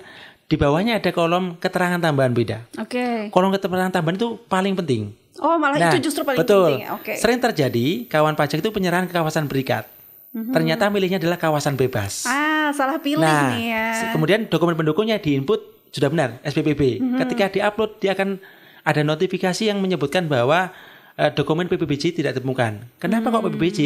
di 0.47 0.55
bawahnya 0.55 1.03
ada 1.03 1.11
kolom 1.11 1.59
keterangan 1.59 1.99
tambahan 1.99 2.31
beda. 2.31 2.63
Oke. 2.79 2.95
Okay. 2.95 3.15
Kolom 3.35 3.51
keterangan 3.51 3.91
tambahan 3.91 4.15
itu 4.15 4.39
paling 4.47 4.73
penting. 4.79 5.11
Oh, 5.37 5.59
malah 5.59 5.77
nah, 5.77 5.91
itu 5.93 6.09
justru 6.09 6.23
paling 6.23 6.39
betul. 6.39 6.79
penting. 6.79 6.87
Oke. 6.95 7.03
Okay. 7.13 7.15
Sering 7.19 7.39
terjadi 7.43 8.07
kawan 8.07 8.33
pajak 8.33 8.63
itu 8.63 8.71
penyerahan 8.71 9.05
ke 9.05 9.13
kawasan 9.13 9.45
berikat. 9.45 9.85
Mm-hmm. 10.31 10.53
Ternyata 10.55 10.83
milihnya 10.87 11.19
adalah 11.19 11.37
kawasan 11.37 11.75
bebas. 11.75 12.23
Ah, 12.25 12.71
salah 12.71 12.97
pilih 13.03 13.27
nah, 13.27 13.53
nih 13.53 13.75
ya. 13.75 13.87
Kemudian 14.15 14.47
dokumen 14.47 14.79
pendukungnya 14.79 15.19
diinput 15.19 15.91
sudah 15.91 16.07
benar 16.07 16.39
SPPB. 16.47 17.03
Mm-hmm. 17.03 17.19
Ketika 17.27 17.45
diupload 17.51 17.91
dia 17.99 18.15
akan 18.15 18.39
ada 18.87 19.01
notifikasi 19.03 19.67
yang 19.67 19.83
menyebutkan 19.83 20.31
bahwa 20.31 20.71
uh, 21.17 21.31
dokumen 21.33 21.65
PPBJ 21.65 22.13
tidak 22.13 22.37
ditemukan. 22.37 22.85
Kenapa 23.01 23.27
hmm. 23.27 23.33
kok 23.33 23.43
PPBJ? 23.49 23.79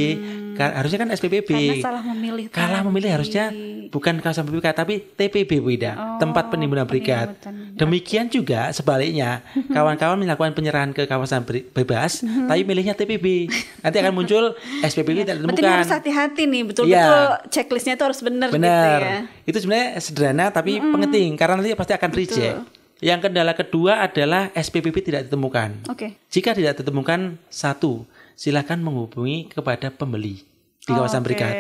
Ka 0.51 0.83
harusnya 0.83 1.00
kan 1.07 1.10
SPPB. 1.16 1.50
Karena 1.50 1.80
salah 1.80 2.04
memilih. 2.04 2.45
Kalah 2.51 2.81
memilih 2.83 3.10
harusnya 3.16 3.56
bukan 3.88 4.19
kawasan 4.19 4.48
PPK 4.48 4.68
tapi 4.75 5.00
TPB 5.00 5.63
Wida, 5.63 5.92
oh, 5.95 6.19
tempat 6.19 6.51
penimbunan 6.51 6.83
berikat. 6.83 7.39
Demikian 7.75 8.28
juga 8.28 8.72
sebaliknya, 8.75 9.44
kawan-kawan 9.75 10.20
melakukan 10.20 10.51
penyerahan 10.51 10.91
ke 10.91 11.08
kawasan 11.08 11.48
bebas, 11.48 12.20
hmm. 12.24 12.51
tapi 12.51 12.62
milihnya 12.67 12.96
TPB. 12.96 13.48
Nanti 13.84 13.98
akan 14.00 14.13
muncul 14.15 14.56
SPPB 14.84 15.24
tidak 15.24 15.36
ditemukan. 15.39 15.56
Berarti 15.56 15.75
harus 15.79 15.91
hati-hati 15.91 16.44
nih, 16.48 16.62
betul-betul 16.67 17.22
ya. 17.32 17.39
checklistnya 17.48 17.96
itu 17.96 18.03
harus 18.03 18.20
benar. 18.20 18.48
Benar. 18.51 19.00
Gitu 19.00 19.08
ya. 19.08 19.20
Itu 19.48 19.58
sebenarnya 19.63 19.88
sederhana 20.03 20.46
tapi 20.51 20.79
mm 20.79 20.84
-hmm. 20.84 21.01
penting 21.08 21.29
karena 21.39 21.53
nanti 21.60 21.72
pasti 21.75 21.94
akan 21.96 22.12
reject. 22.12 22.81
Yang 23.01 23.20
kendala 23.27 23.58
kedua 23.58 24.05
adalah 24.05 24.53
SPPP 24.53 25.01
tidak 25.01 25.22
ditemukan. 25.25 25.89
Oke. 25.89 25.98
Okay. 25.98 26.10
Jika 26.29 26.53
tidak 26.53 26.77
ditemukan 26.77 27.41
satu, 27.50 28.05
silakan 28.38 28.86
menghubungi 28.86 29.50
kepada 29.50 29.89
pembeli 29.89 30.46
di 30.81 30.91
kawasan 30.93 31.22
okay. 31.22 31.25
berikat. 31.25 31.53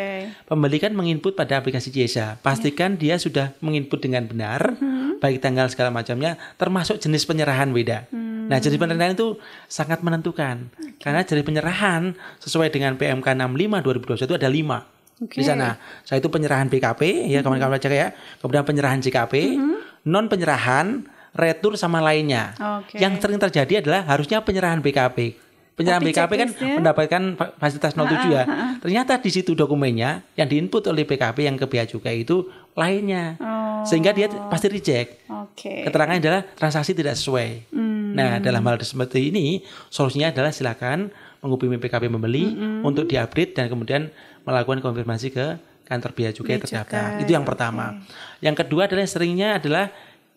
Pembeli 0.45 0.77
kan 0.77 0.93
menginput 0.93 1.33
pada 1.33 1.57
aplikasi 1.57 1.89
Jesa. 1.89 2.37
Pastikan 2.45 2.93
yeah. 2.97 3.01
dia 3.01 3.15
sudah 3.17 3.57
menginput 3.57 3.97
dengan 4.01 4.29
benar, 4.29 4.77
hmm. 4.77 5.17
baik 5.17 5.41
tanggal 5.41 5.65
segala 5.69 5.89
macamnya, 5.89 6.37
termasuk 6.61 7.01
jenis 7.01 7.25
penyerahan 7.25 7.73
beda. 7.73 8.05
Hmm. 8.13 8.45
Nah, 8.45 8.61
jenis 8.61 8.77
penyerahan 8.77 9.17
itu 9.17 9.41
sangat 9.65 10.05
menentukan. 10.05 10.69
Okay. 10.77 11.01
Karena 11.01 11.25
jenis 11.25 11.41
penyerahan 11.41 12.13
sesuai 12.37 12.69
dengan 12.69 13.01
PMK 13.01 13.25
65 13.25 14.29
2021 14.29 14.37
ada 14.37 14.49
lima. 14.49 14.79
Okay. 15.21 15.41
Di 15.41 15.45
sana, 15.45 15.77
saya 16.01 16.17
itu 16.17 16.29
penyerahan 16.33 16.65
BKP 16.69 17.29
ya 17.29 17.45
kawan-kawan 17.45 17.77
baca 17.77 17.89
ya, 17.89 18.09
kemudian 18.41 18.65
penyerahan 18.65 18.99
JKP, 19.05 19.33
-hmm. 19.53 19.77
non 20.09 20.25
penyerahan 20.25 21.05
retur 21.31 21.79
sama 21.79 22.03
lainnya. 22.03 22.55
Okay. 22.57 22.99
Yang 22.99 23.23
sering 23.23 23.39
terjadi 23.39 23.73
adalah 23.83 24.01
harusnya 24.07 24.43
penyerahan 24.43 24.83
BKP. 24.83 25.39
Penyerahan 25.71 26.03
Tapi 26.03 26.11
BKP 26.11 26.31
kan 26.35 26.49
mendapatkan 26.83 27.21
fasilitas 27.55 27.95
07 27.95 28.27
ya. 28.27 28.43
Ternyata 28.83 29.17
di 29.23 29.31
situ 29.31 29.55
dokumennya 29.55 30.21
yang 30.35 30.47
diinput 30.51 30.83
oleh 30.91 31.07
BKP 31.07 31.47
yang 31.47 31.55
ke 31.55 31.65
bea 31.65 31.87
cukai 31.87 32.27
itu 32.27 32.45
lainnya. 32.75 33.39
Oh. 33.39 33.87
Sehingga 33.87 34.11
dia 34.11 34.27
pasti 34.51 34.67
reject. 34.67 35.25
Okay. 35.25 35.87
Keterangannya 35.87 36.21
adalah 36.21 36.41
transaksi 36.53 36.91
tidak 36.91 37.15
sesuai. 37.15 37.71
Hmm. 37.71 38.13
Nah, 38.13 38.43
dalam 38.43 38.61
hal 38.67 38.83
seperti 38.83 39.31
ini 39.31 39.63
solusinya 39.87 40.29
adalah 40.35 40.51
silakan 40.51 41.07
menghubungi 41.41 41.79
BKP 41.81 42.11
membeli 42.11 42.45
-hmm. 42.51 42.85
untuk 42.85 43.09
diupdate 43.09 43.57
dan 43.57 43.65
kemudian 43.71 44.11
melakukan 44.45 44.83
konfirmasi 44.83 45.33
ke 45.33 45.57
kantor 45.87 46.11
bea 46.15 46.31
cukai 46.31 46.55
terdaftar. 46.61 47.19
Itu 47.19 47.31
yang 47.35 47.47
pertama. 47.47 47.97
Okay. 47.97 48.47
Yang 48.47 48.55
kedua 48.63 48.87
adalah 48.87 49.07
seringnya 49.07 49.59
adalah 49.59 49.91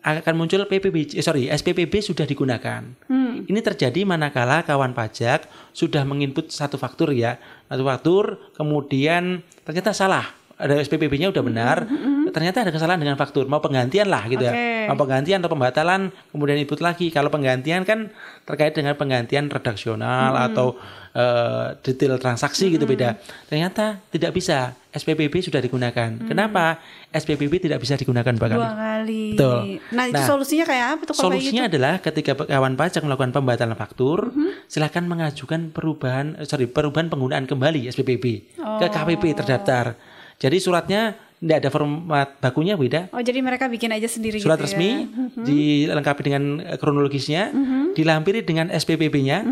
akan 0.05 0.33
muncul 0.37 0.61
PPB, 0.69 1.17
eh, 1.17 1.25
sorry 1.25 1.49
SPPB 1.49 1.97
sudah 1.97 2.29
digunakan. 2.29 2.85
Hmm. 3.09 3.41
Ini 3.49 3.59
terjadi 3.65 4.05
manakala 4.05 4.61
kawan 4.61 4.93
pajak 4.93 5.49
sudah 5.73 6.05
menginput 6.05 6.53
satu 6.53 6.77
faktur 6.77 7.09
ya, 7.09 7.41
satu 7.65 7.81
faktur, 7.81 8.23
kemudian 8.53 9.41
ternyata 9.65 9.97
salah 9.97 10.29
ada 10.55 10.79
SPPB-nya 10.79 11.35
udah 11.35 11.43
benar, 11.43 11.77
mm-hmm. 11.83 12.24
Ternyata 12.35 12.67
ada 12.67 12.71
kesalahan 12.75 12.99
dengan 12.99 13.15
faktur, 13.15 13.47
mau 13.47 13.63
penggantian 13.63 14.11
lah 14.11 14.27
gitu 14.27 14.43
Oke. 14.43 14.51
ya. 14.51 14.91
Mau 14.91 14.99
penggantian 14.99 15.39
atau 15.39 15.47
pembatalan, 15.47 16.11
kemudian 16.35 16.59
input 16.59 16.83
lagi. 16.83 17.07
Kalau 17.07 17.31
penggantian 17.31 17.87
kan 17.87 18.11
terkait 18.43 18.75
dengan 18.75 18.99
penggantian 18.99 19.47
redaksional 19.47 20.35
atau 20.51 20.75
eh, 21.15 21.79
detail 21.79 22.19
transaksi 22.19 22.75
gitu 22.75 22.83
beda. 22.83 23.15
Ternyata 23.47 24.03
tidak 24.11 24.35
bisa. 24.35 24.75
SPPB 24.95 25.43
sudah 25.43 25.59
digunakan. 25.59 26.07
Kenapa 26.23 26.79
SPPB 27.11 27.67
tidak 27.67 27.83
bisa 27.83 27.99
digunakan 27.99 28.31
dua 28.31 28.47
kali? 28.47 28.63
Dua 28.63 28.71
kali. 28.79 29.23
Betul. 29.35 29.59
Nah, 29.91 30.03
itu 30.07 30.15
Nah, 30.15 30.23
solusinya 30.23 30.63
kayak 30.63 30.87
apa 30.87 31.01
tuh 31.03 31.15
Solusinya 31.19 31.67
gitu? 31.67 31.71
adalah 31.75 31.93
ketika 31.99 32.31
kawan 32.47 32.79
pajak 32.79 33.03
melakukan 33.03 33.35
pembatalan 33.35 33.75
faktur, 33.75 34.31
silakan 34.71 35.11
mengajukan 35.11 35.75
perubahan 35.75 36.39
eh, 36.39 36.47
sorry 36.47 36.71
perubahan 36.71 37.11
penggunaan 37.11 37.43
kembali 37.43 37.91
SPPB 37.91 38.55
ke 38.55 38.87
KPP 38.87 39.35
terdaftar. 39.35 39.99
Jadi 40.39 40.57
suratnya 40.63 41.15
tidak 41.45 41.57
ada 41.61 41.69
format 41.69 42.27
bakunya 42.39 42.73
beda. 42.73 43.13
Oh, 43.13 43.21
jadi 43.21 43.37
mereka 43.37 43.69
bikin 43.69 43.93
aja 43.93 44.09
sendiri 44.09 44.41
Surat 44.41 44.57
gitu 44.57 44.65
resmi 44.65 45.05
ya. 45.05 45.45
dilengkapi 45.45 46.21
dengan 46.23 46.43
eh, 46.59 46.73
kronologisnya, 46.75 47.53
dilampiri 47.93 48.41
dengan 48.41 48.67
SPPB-nya. 48.67 49.45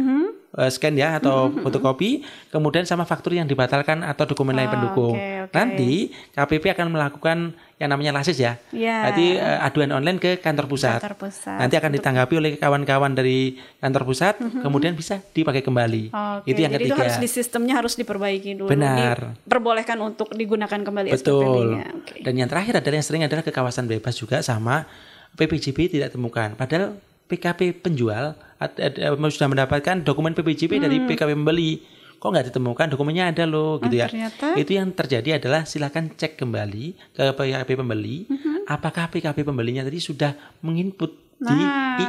eh, 0.53 0.69
scan 0.69 0.93
ya 0.93 1.17
atau 1.17 1.49
fotokopi, 1.51 2.21
kemudian 2.49 2.81
sama 2.83 3.05
faktur 3.05 3.33
yang 3.33 3.45
dibatalkan 3.45 4.01
atau 4.01 4.21
dokumen 4.23 4.53
lain 4.53 4.69
Oh, 4.69 4.71
pendukung. 4.71 5.15
oke, 5.17 5.49
oke. 5.49 5.53
Nanti 5.53 5.91
KPP 6.29 6.63
akan 6.71 6.87
melakukan 6.89 7.37
yang 7.83 7.91
namanya 7.91 8.15
lasis 8.15 8.39
ya. 8.39 8.55
Iya. 8.71 9.11
Berarti 9.11 9.25
eh, 9.35 9.65
aduan 9.67 9.91
online 9.91 10.17
ke 10.23 10.39
kantor 10.39 10.71
pusat. 10.71 11.03
Kantor 11.03 11.15
pusat. 11.19 11.57
Nanti 11.59 11.75
akan 11.75 11.91
ditanggapi 11.91 12.33
oleh 12.39 12.51
kawan-kawan 12.55 13.11
dari 13.11 13.59
kantor 13.83 14.03
pusat, 14.07 14.39
kemudian 14.39 14.95
bisa 14.95 15.19
dipakai 15.19 15.59
kembali. 15.59 16.15
Oke, 16.15 16.55
Itu 16.55 16.63
yang 16.63 16.71
jadi 16.71 16.87
ketiga. 16.87 16.95
itu 16.95 17.03
harus 17.03 17.17
di 17.19 17.27
sistemnya 17.27 17.75
harus 17.75 17.99
diperbaiki 17.99 18.55
dulu. 18.55 18.71
Benar. 18.71 19.35
Diperbolehkan 19.43 19.99
untuk 19.99 20.31
digunakan 20.31 20.79
kembali 20.79 21.11
Betul. 21.11 21.75
Oke. 21.75 22.23
Dan 22.23 22.39
yang 22.39 22.47
terakhir 22.47 22.79
adalah 22.79 22.95
yang 22.95 23.05
sering 23.05 23.27
adalah 23.27 23.43
ke 23.43 23.51
kawasan 23.51 23.91
bebas 23.91 24.15
juga 24.15 24.39
sama 24.39 24.87
PPJB 25.35 25.99
tidak 25.99 26.15
temukan. 26.15 26.55
Padahal 26.55 26.95
PKP 27.27 27.83
penjual 27.83 28.37
ad- 28.61 28.79
sudah 29.27 29.49
mendapatkan 29.51 29.99
dokumen 29.99 30.31
PPJB 30.31 30.79
dari 30.79 31.03
PKP 31.03 31.35
pembeli. 31.35 31.83
Kok 32.23 32.31
nggak 32.31 32.47
ditemukan 32.49 32.87
dokumennya 32.87 33.25
ada 33.27 33.43
loh 33.43 33.77
gitu 33.77 33.91
ya. 33.93 34.07
Hmm. 34.07 34.15
ternyata? 34.31 34.47
Itu 34.55 34.71
yang 34.71 34.87
terjadi 34.89 35.29
adalah 35.35 35.67
silakan 35.67 36.15
cek 36.15 36.39
kembali 36.39 36.85
ke 37.11 37.23
PKP 37.29 37.75
pembeli 37.75 38.23
Hmm. 38.25 38.63
apakah 38.65 39.11
PKP 39.11 39.43
pembelinya 39.43 39.83
tadi 39.83 39.99
sudah 39.99 40.31
menginput 40.61 41.19
Nah. 41.35 41.51
di 41.51 41.59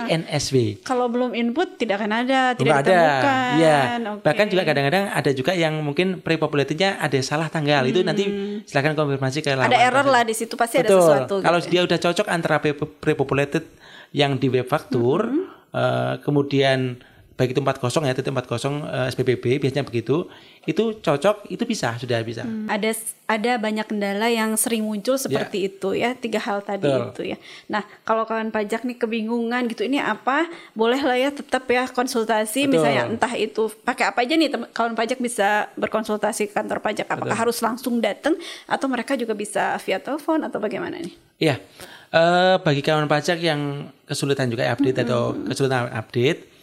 INSW. 0.07 0.79
Kalau 0.81 1.11
belum 1.11 1.35
input 1.35 1.75
tidak 1.75 1.99
akan 1.99 2.23
ada, 2.23 2.55
tidak 2.55 2.71
ada. 2.77 2.87
ditemukan. 2.87 3.35
Iya. 3.59 3.79
Oke. 4.15 4.23
Bahkan 4.23 4.47
juga 4.47 4.63
kadang-kadang 4.63 5.05
ada 5.11 5.31
juga 5.33 5.53
yang 5.53 5.75
mungkin 5.77 6.23
pre-populated-nya 6.23 7.03
ada 7.03 7.19
salah 7.19 7.51
tanggal. 7.51 7.83
Itu 7.83 8.07
nanti 8.07 8.31
silakan 8.63 8.95
konfirmasi 8.95 9.43
ke 9.43 9.51
lawan. 9.51 9.67
Hmm. 9.67 9.75
ada 9.75 9.79
error 9.83 10.07
lah 10.07 10.23
di 10.23 10.33
situ 10.33 10.55
pasti 10.55 10.79
ada 10.79 10.87
Betul. 10.87 11.03
sesuatu. 11.03 11.35
Kalau 11.43 11.59
gitu 11.59 11.67
dia 11.69 11.81
udah 11.83 11.99
cocok 11.99 12.27
antara 12.29 12.63
pre- 12.63 12.79
pre-populated 12.79 13.67
yang 14.13 14.39
di 14.39 14.47
web 14.47 14.65
faktur, 14.65 15.27
Hmm. 15.27 15.51
eh, 15.73 16.15
kemudian 16.23 17.03
baik 17.35 17.51
itu 17.51 17.61
40 17.61 18.07
ya, 18.07 18.15
titik 18.15 18.31
40 18.31 18.47
eh, 18.87 19.07
SPPB 19.11 19.45
biasanya 19.59 19.83
begitu, 19.83 20.31
itu 20.65 20.97
cocok, 21.03 21.51
itu 21.51 21.65
bisa, 21.67 21.99
sudah 21.99 22.23
bisa. 22.23 22.47
Hmm. 22.47 22.71
ada 22.71 22.95
ada 23.25 23.53
banyak 23.57 23.87
kendala 23.89 24.29
yang 24.29 24.53
sering 24.55 24.85
muncul 24.85 25.17
seperti 25.17 25.73
itu 25.73 25.97
ya 25.97 26.13
tiga 26.13 26.37
hal 26.39 26.61
tadi 26.61 26.85
Ya. 26.85 27.01
Betul. 27.01 27.09
itu 27.09 27.23
ya 27.33 27.39
nah 27.73 27.83
kalau 28.05 28.29
kawan 28.29 28.53
pajak 28.53 28.85
nih 28.85 29.01
kebingungan 29.01 29.65
gitu 29.73 29.89
ini 29.89 29.97
apa 29.97 30.45
boleh 30.77 31.01
lah 31.01 31.17
ya 31.17 31.33
tetap 31.33 31.65
ya 31.65 31.89
konsultasi 31.89 32.69
Betul. 32.69 32.85
misalnya 32.85 33.03
entah 33.09 33.33
itu 33.33 33.73
pakai 33.81 34.13
apa 34.13 34.29
aja 34.29 34.37
nih 34.37 34.53
kawan 34.77 34.93
pajak 34.93 35.17
bisa 35.17 35.73
berkonsultasi 35.81 36.53
ke 36.53 36.53
kantor 36.53 36.85
pajak 36.85 37.09
apakah 37.09 37.33
harus 37.33 37.57
langsung 37.65 38.05
datang 38.05 38.37
atau 38.69 38.87
mereka 38.93 39.17
juga 39.17 39.33
bisa 39.33 39.81
via 39.81 39.97
telepon 39.97 40.45
atau 40.45 40.61
bagaimana 40.61 41.01
nih 41.01 41.17
Iya, 41.35 41.59
eh, 42.15 42.57
bagi 42.63 42.79
kawan 42.79 43.11
pajak 43.11 43.43
yang 43.43 43.91
kesulitan 44.07 44.47
juga 44.47 44.71
update 44.71 45.03
atau 45.03 45.35
kesulitan 45.35 45.91
update, 45.91 46.54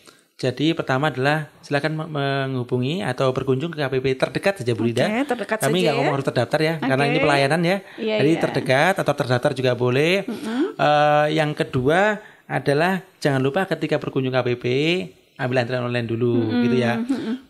jadi 0.41 0.73
pertama 0.73 1.13
adalah 1.13 1.53
silakan 1.61 2.01
me- 2.01 2.09
menghubungi 2.09 3.05
atau 3.05 3.29
berkunjung 3.29 3.69
ke 3.69 3.77
KPP 3.77 4.17
terdekat 4.17 4.53
saja 4.57 4.73
Bu 4.73 4.89
Lida. 4.89 5.05
Oke, 5.05 5.29
terdekat 5.29 5.57
Kami 5.61 5.69
saja 5.69 5.77
nggak 5.85 5.93
ya. 5.93 5.97
ngomong 6.01 6.13
harus 6.17 6.27
terdaftar 6.33 6.59
ya, 6.65 6.73
karena 6.81 7.03
Oke. 7.05 7.11
ini 7.13 7.19
pelayanan 7.21 7.61
ya. 7.61 7.77
Iya, 8.01 8.15
jadi 8.25 8.31
iya. 8.33 8.41
terdekat 8.41 8.95
atau 8.97 9.13
terdaftar 9.13 9.51
juga 9.53 9.71
boleh. 9.77 10.25
Eh, 10.81 11.27
yang 11.37 11.53
kedua 11.53 12.17
adalah 12.49 13.05
jangan 13.21 13.37
lupa 13.37 13.69
ketika 13.69 14.01
berkunjung 14.01 14.33
KPP 14.33 14.65
ambil 15.37 15.61
antrian 15.61 15.85
online 15.85 16.09
dulu 16.09 16.49
gitu 16.65 16.73
ya. 16.73 17.01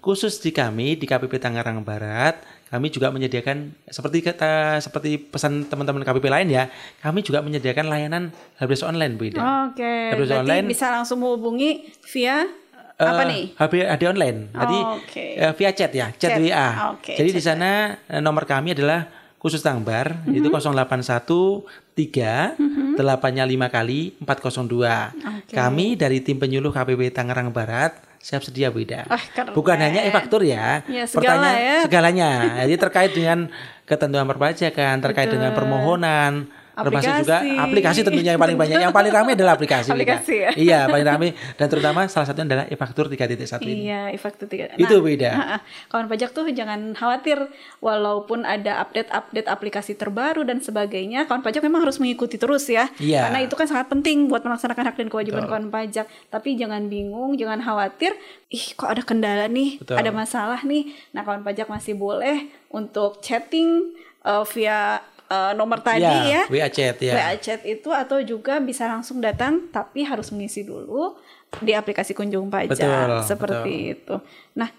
Khusus 0.04 0.44
di 0.44 0.52
kami 0.52 1.00
di 1.00 1.08
KPP 1.08 1.40
Tangerang 1.40 1.84
Barat, 1.88 2.40
kami 2.68 2.88
juga 2.88 3.08
menyediakan 3.12 3.72
seperti 3.88 4.20
kata 4.20 4.80
seperti 4.80 5.16
pesan 5.16 5.68
teman-teman 5.68 6.04
KPP 6.04 6.28
lain 6.28 6.48
ya, 6.52 6.68
kami 7.00 7.24
juga 7.24 7.40
menyediakan 7.40 7.88
layanan 7.88 8.24
helpdesk 8.60 8.84
online 8.84 9.16
Bu 9.16 9.32
Ida. 9.32 9.40
oke 9.72 9.96
Terus 10.12 10.28
berarti 10.28 10.44
online. 10.44 10.68
bisa 10.68 10.88
langsung 10.92 11.20
menghubungi 11.20 11.88
via 12.12 12.48
apa 12.94 13.22
Eh, 13.22 13.28
nih 13.28 13.44
HP 13.56 13.74
HD 13.84 14.04
online. 14.06 14.40
Jadi 14.52 14.78
Oh, 14.78 14.98
oke. 14.98 15.26
eh, 15.38 15.52
via 15.54 15.72
chat 15.72 15.92
ya, 15.92 16.08
chat, 16.12 16.32
Chat. 16.32 16.40
WA. 16.40 16.68
Oke, 16.92 17.14
Jadi 17.14 17.30
di 17.30 17.38
chat 17.38 17.56
sana 17.56 17.72
eh, 18.02 18.20
nomor 18.20 18.44
kami 18.44 18.72
adalah 18.72 19.08
khusus 19.38 19.60
Tangbar 19.60 20.22
Mhm. 20.24 20.38
itu 20.38 20.48
081 20.48 21.66
3 21.92 22.54
delapannya 22.94 23.42
5 23.44 23.68
kali 23.68 24.14
402. 24.20 25.12
Oke. 25.18 25.52
Kami 25.52 25.96
dari 25.96 26.20
tim 26.20 26.38
penyuluh 26.38 26.70
KPP 26.70 27.10
Tangerang 27.10 27.50
Barat 27.50 27.98
siap 28.18 28.46
sedia. 28.46 28.70
Wah, 28.70 29.18
keren. 29.34 29.52
Bukan 29.52 29.74
hanya 29.76 30.06
e-faktur 30.06 30.46
ya. 30.46 30.86
Ya, 30.86 31.04
segala 31.04 31.42
Pertanyaan- 31.42 31.58
ya. 31.58 31.78
Segalanya. 31.82 32.30
Jadi 32.62 32.76
terkait 32.78 33.12
dengan 33.12 33.38
ketentuan 33.84 34.24
perpajakan, 34.26 34.96
terkait 35.02 35.28
dengan 35.28 35.52
permohonan, 35.52 36.46
termasuk 36.86 37.14
juga 37.22 37.38
Aplikasi. 37.42 38.00
tentunya 38.02 38.32
yang 38.36 38.42
paling 38.42 38.58
banyak. 38.58 38.78
Yang 38.82 38.94
paling 38.96 39.12
ramai 39.14 39.32
adalah 39.38 39.54
aplikasi. 39.58 39.90
Aplikasi 39.94 40.36
ya. 40.36 40.50
Iya, 40.56 40.80
paling 40.90 41.08
ramai 41.08 41.30
dan 41.58 41.68
terutama 41.70 42.06
salah 42.10 42.28
satunya 42.30 42.48
adalah 42.48 42.66
e-faktur 42.70 43.06
3.1 43.08 43.62
ini. 43.68 43.88
Iya, 43.88 44.02
e-faktur 44.14 44.46
tiga. 44.50 44.74
Itu 44.76 45.02
beda. 45.02 45.62
kawan 45.92 46.08
pajak 46.12 46.30
tuh 46.34 46.48
jangan 46.52 46.94
khawatir, 46.94 47.38
walaupun 47.80 48.44
ada 48.44 48.84
update-update 48.86 49.48
aplikasi 49.48 49.94
terbaru 49.96 50.44
dan 50.44 50.60
sebagainya, 50.60 51.26
kawan 51.26 51.42
pajak 51.46 51.62
memang 51.66 51.86
harus 51.86 51.98
mengikuti 51.98 52.36
terus 52.36 52.68
ya. 52.68 52.90
Iya. 52.98 53.30
Karena 53.30 53.40
itu 53.44 53.56
kan 53.58 53.68
sangat 53.68 53.88
penting 53.92 54.28
buat 54.28 54.44
melaksanakan 54.44 54.84
hak 54.92 54.96
dan 54.98 55.08
kewajiban 55.10 55.46
kawan 55.48 55.68
pajak. 55.74 56.06
Tapi 56.30 56.58
jangan 56.58 56.88
bingung, 56.88 57.36
jangan 57.38 57.62
khawatir. 57.64 58.14
Ih, 58.52 58.76
kok 58.76 58.90
ada 58.92 59.02
kendala 59.06 59.48
nih, 59.48 59.80
Betul. 59.80 59.96
ada 59.96 60.12
masalah 60.12 60.60
nih. 60.68 60.92
Nah, 61.16 61.24
kawan 61.24 61.42
pajak 61.42 61.72
masih 61.72 61.96
boleh 61.96 62.52
untuk 62.72 63.24
chatting 63.24 63.96
uh, 64.26 64.44
via 64.48 65.00
uh, 65.32 65.52
nomor 65.56 65.80
tadi 65.80 66.04
ya. 66.04 66.44
WA 66.52 66.68
chat 66.68 67.00
ya. 67.00 67.16
WA 67.16 67.34
chat 67.40 67.64
itu 67.64 67.88
atau 67.96 68.20
juga 68.20 68.60
bisa 68.60 68.92
langsung 68.92 69.24
datang 69.24 69.72
tapi 69.72 70.04
harus 70.04 70.28
mengisi 70.36 70.68
dulu 70.68 71.16
di 71.64 71.72
aplikasi 71.72 72.12
kunjung 72.12 72.52
pajak 72.52 72.76
Betul, 72.76 73.12
seperti 73.24 73.74
itu. 73.96 74.16
Nah, 74.56 74.72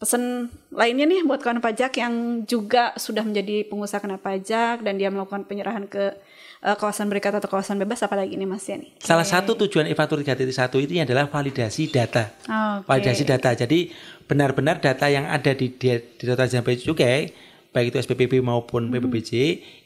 pesan 0.00 0.48
lainnya 0.72 1.04
nih 1.04 1.26
buat 1.26 1.42
kawan 1.42 1.58
pajak 1.58 1.98
yang 1.98 2.46
juga 2.46 2.94
sudah 2.96 3.26
menjadi 3.26 3.66
pengusaha 3.66 4.00
kena 4.00 4.16
pajak 4.16 4.80
dan 4.86 4.96
dia 4.96 5.10
melakukan 5.10 5.44
penyerahan 5.44 5.84
ke 5.90 6.14
eh, 6.62 6.76
kawasan 6.78 7.10
berikat 7.10 7.36
atau 7.36 7.50
kawasan 7.50 7.76
bebas 7.82 8.00
apalagi 8.06 8.38
ini 8.38 8.46
Mas 8.46 8.64
Yani? 8.64 8.94
Salah 9.02 9.26
satu 9.26 9.58
tujuan 9.66 9.90
e-faktur 9.90 10.22
3.1 10.22 10.46
ini 10.86 11.02
adalah 11.02 11.26
validasi 11.26 11.90
data. 11.90 12.32
Oke. 12.46 12.86
Validasi 12.88 13.22
data. 13.26 13.50
Jadi 13.52 13.90
benar-benar 14.24 14.78
data 14.78 15.10
yang 15.10 15.26
ada 15.26 15.50
di 15.52 15.74
di 15.74 15.92
di 15.98 16.24
data 16.24 16.46
Bea 16.46 16.78
Cukai, 16.78 17.49
baik 17.70 17.90
itu 17.90 17.98
SPPB 17.98 18.40
maupun 18.40 18.88
Hmm. 18.88 18.92
PPBJ, 18.92 19.30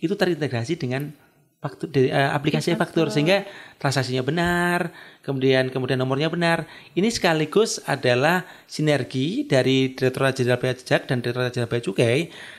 itu 0.00 0.14
terintegrasi 0.14 0.74
dengan 0.74 1.12
faktur 1.56 1.88
dari, 1.88 2.12
eh, 2.12 2.28
aplikasi 2.28 2.76
e-faktur 2.76 3.08
sehingga 3.08 3.48
transaksinya 3.78 4.20
benar, 4.20 4.92
kemudian 5.20 5.72
kemudian 5.72 5.96
nomornya 5.96 6.28
benar. 6.28 6.68
Ini 6.92 7.08
sekaligus 7.08 7.80
adalah 7.84 8.44
sinergi 8.68 9.48
dari 9.48 9.88
Direktorat 9.88 10.36
Jenderal 10.36 10.60
Bea 10.60 10.76
Pajak 10.76 11.08
dan 11.08 11.24
Direktorat 11.24 11.56
Jenderal 11.56 11.72
Bea 11.72 11.80
Cukai 11.80 12.18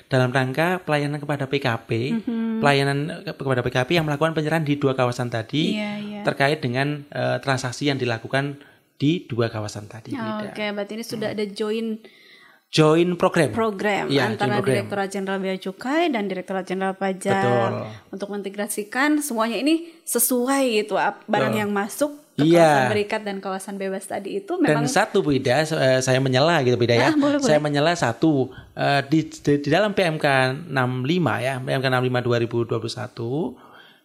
dalam 0.10 0.34
rangka 0.34 0.82
pelayanan 0.82 1.22
kepada 1.22 1.46
PKP, 1.46 1.89
Mhm. 2.17 2.58
pelayanan 2.58 2.98
ke- 3.22 3.38
kepada 3.38 3.62
PKP 3.62 3.89
yang 3.94 4.10
melakukan 4.10 4.34
penyerahan 4.34 4.65
di 4.65 4.74
dua 4.74 4.98
kawasan 4.98 5.29
tadi 5.29 5.77
Iya, 5.77 5.91
iya. 6.01 6.22
terkait 6.25 6.58
dengan 6.58 7.05
eh, 7.05 7.38
transaksi 7.38 7.86
yang 7.86 8.01
dilakukan 8.01 8.58
di 8.98 9.29
dua 9.29 9.53
kawasan 9.53 9.86
tadi. 9.86 10.17
Beda. 10.17 10.50
Oke, 10.50 10.65
berarti 10.72 10.98
ini 10.98 11.05
sudah 11.05 11.29
ada 11.29 11.46
join 11.46 12.01
Join 12.67 13.15
program. 13.15 13.50
program 13.50 14.10
Iya, 14.10 14.27
antara 14.27 14.60
program. 14.60 14.67
Direktorat 14.75 15.07
Jenderal 15.07 15.39
Bea 15.39 15.55
Cukai 15.55 16.10
dan 16.10 16.25
Direktorat 16.25 16.65
Jenderal 16.65 16.91
Pajak 16.93 17.31
Betul. 17.31 17.72
untuk 18.12 18.27
mengintegrasikan 18.27 19.10
semuanya 19.19 19.55
ini 19.55 19.95
sesuai 20.03 20.63
gitu 20.75 20.95
ap- 20.95 21.24
barang 21.24 21.51
Betul. 21.51 21.62
yang 21.62 21.72
masuk 21.72 22.12
ke 22.36 22.43
Iya. 22.43 22.60
kawasan 22.60 22.91
berikat 22.91 23.22
dan 23.24 23.38
kawasan 23.39 23.75
bebas 23.75 24.03
tadi 24.03 24.29
itu 24.38 24.60
Dan 24.60 24.67
memang 24.75 24.86
satu 24.86 25.24
Bu 25.24 25.31
Ida, 25.31 25.63
eh, 25.63 26.03
saya 26.03 26.19
menyela 26.19 26.60
gitu 26.62 26.75
beda 26.75 26.91
ya. 26.93 27.07
Ah, 27.07 27.15
boleh, 27.15 27.39
saya 27.39 27.60
menyela 27.60 27.95
satu 27.95 28.51
eh, 28.74 29.01
di, 29.05 29.24
di 29.24 29.53
di 29.55 29.69
dalam 29.69 29.95
PMK 29.95 30.25
65 30.67 30.75
ya, 31.39 31.53
PMK 31.57 31.86
65 31.88 32.19
2021 32.19 33.55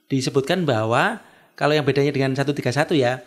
disebutkan 0.07 0.63
bahwa 0.63 1.19
kalau 1.55 1.75
yang 1.75 1.83
bedanya 1.83 2.11
dengan 2.11 2.31
131 2.33 2.95
ya, 2.95 3.19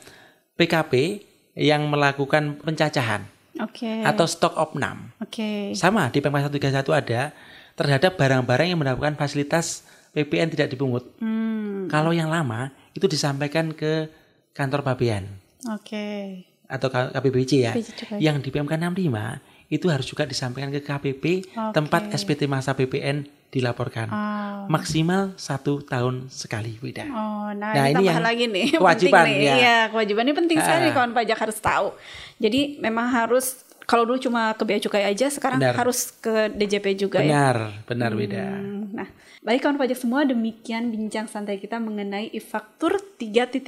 PKP 0.56 1.20
yang 1.54 1.84
melakukan 1.86 2.56
pencacahan 2.58 3.28
oke 3.62 3.94
atau 4.08 4.26
stock 4.26 4.58
opnam 4.58 5.14
oke 5.22 5.74
sama 5.78 6.10
di 6.10 6.24
PMK 6.24 6.50
131 6.54 6.88
ada 6.94 7.22
terhadap 7.74 8.18
barang-barang 8.18 8.68
yang 8.74 8.80
mendapatkan 8.80 9.18
fasilitas 9.18 9.86
PPN 10.14 10.54
tidak 10.54 10.70
dipungut. 10.70 11.10
Hmm. 11.18 11.90
Kalau 11.90 12.14
yang 12.14 12.30
lama 12.30 12.70
itu 12.94 13.10
disampaikan 13.10 13.74
ke 13.74 14.08
kantor 14.54 14.86
pabean. 14.86 15.26
Oke. 15.74 15.90
Okay. 15.90 16.24
Atau 16.70 16.94
KPBC 16.94 17.52
ya. 17.66 17.74
Yang 18.22 18.46
di 18.46 18.50
PMK 18.54 18.78
65 18.78 19.74
itu 19.74 19.86
harus 19.90 20.06
juga 20.06 20.30
disampaikan 20.30 20.70
ke 20.70 20.86
KPP 20.86 21.50
okay. 21.50 21.74
tempat 21.74 22.14
SPT 22.14 22.46
masa 22.46 22.78
PPN 22.78 23.26
dilaporkan 23.54 24.10
oh. 24.10 24.66
maksimal 24.66 25.38
satu 25.38 25.86
tahun 25.86 26.26
sekali 26.34 26.82
Wida. 26.82 27.06
Oh, 27.06 27.54
nah, 27.54 27.78
nah 27.78 27.86
ini, 27.86 28.10
yang 28.10 28.26
lagi 28.26 28.50
nih 28.50 28.74
kewajiban 28.82 29.30
nih. 29.30 29.38
ya. 29.38 29.54
Iya, 29.54 29.80
kewajiban 29.94 30.26
ini 30.26 30.34
penting 30.34 30.58
uh. 30.58 30.66
sekali 30.66 30.90
kawan 30.90 31.14
pajak 31.14 31.38
harus 31.38 31.58
tahu. 31.62 31.88
Jadi 32.42 32.82
memang 32.82 33.14
harus 33.14 33.62
kalau 33.86 34.10
dulu 34.10 34.18
cuma 34.18 34.58
ke 34.58 34.64
bea 34.66 34.80
cukai 34.82 35.06
aja, 35.06 35.30
sekarang 35.30 35.62
benar. 35.62 35.78
harus 35.78 36.10
ke 36.18 36.50
DJP 36.56 37.06
juga 37.06 37.22
benar, 37.22 37.30
ya. 37.30 37.86
Benar, 37.86 37.86
benar 37.86 38.12
hmm, 38.12 38.20
beda. 38.20 38.46
Nah, 38.98 39.08
baik 39.44 39.68
kawan 39.68 39.76
pajak 39.76 40.00
semua, 40.00 40.24
demikian 40.24 40.88
bincang 40.88 41.28
santai 41.28 41.60
kita 41.60 41.76
mengenai 41.76 42.32
e-faktur 42.32 42.96
3.1 43.20 43.60